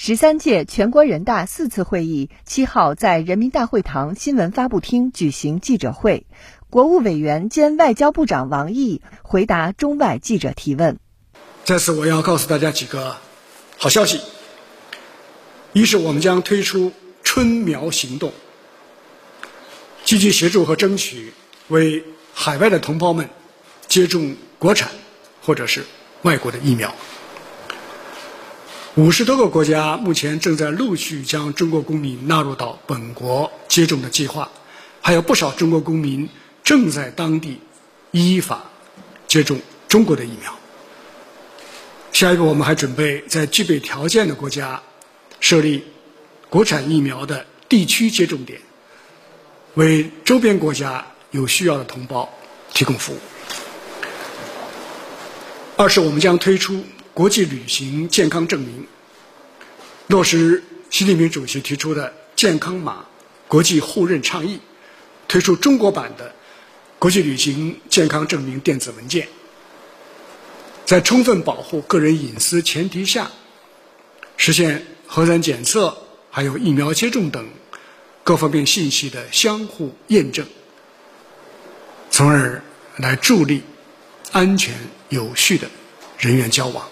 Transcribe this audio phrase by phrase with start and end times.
[0.00, 6.24] 十三届全国人大四次会议七号在人民大会堂新闻发布厅举行记者会，
[6.70, 11.00] 国务委员兼外交部长王毅回答中外记者提问。
[11.64, 13.16] 在此，我要告诉大家几个
[13.76, 14.20] 好消息：
[15.72, 16.92] 一是我们将推出
[17.24, 18.32] 春苗行动，
[20.04, 21.32] 积极协助和争取
[21.66, 23.28] 为海外的同胞们
[23.88, 24.92] 接种国产
[25.42, 25.84] 或者是
[26.22, 26.94] 外国的疫苗。
[28.96, 34.50] 五十多个国家目前正在陆续将中国公民纳入到本国接种的计划，
[35.00, 36.28] 还有不少中国公民
[36.64, 37.60] 正在当地
[38.10, 38.64] 依法
[39.28, 40.52] 接种中国的疫苗。
[42.12, 44.82] 下一步，我们还准备在具备条件的国家
[45.38, 45.84] 设立
[46.48, 48.60] 国产疫苗的地区接种点，
[49.74, 52.28] 为周边国家有需要的同胞
[52.74, 53.18] 提供服务。
[55.76, 56.82] 二是，我们将推出。
[57.18, 58.86] 国际旅行健康证明，
[60.06, 63.04] 落实习近平主席提出的“健康码”
[63.48, 64.60] 国际互认倡议，
[65.26, 66.32] 推出中国版的
[66.96, 69.26] 国际旅行健康证明电子文件，
[70.84, 73.28] 在充分保护个人隐私前提下，
[74.36, 75.98] 实现核酸检测、
[76.30, 77.44] 还有疫苗接种等
[78.22, 80.46] 各方面信息的相互验证，
[82.12, 82.62] 从而
[82.98, 83.64] 来助力
[84.30, 84.72] 安全
[85.08, 85.68] 有序的
[86.16, 86.88] 人员交往。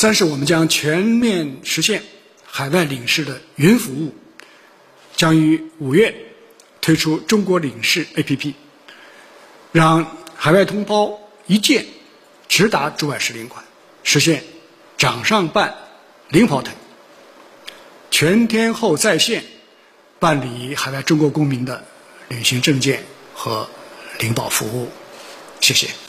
[0.00, 2.04] 三是，我们将全面实现
[2.46, 4.14] 海外领事的云服务，
[5.16, 6.14] 将于五月
[6.80, 8.54] 推出中国领事 APP，
[9.72, 11.84] 让海外同胞一键
[12.46, 13.64] 直达驻外使领馆，
[14.04, 14.44] 实现
[14.96, 15.74] 掌上办、
[16.28, 16.72] 零跑腿，
[18.12, 19.42] 全天候在线
[20.20, 21.84] 办理海外中国公民的
[22.28, 23.02] 旅行证件
[23.34, 23.68] 和
[24.20, 24.88] 领保服务。
[25.60, 25.88] 谢谢。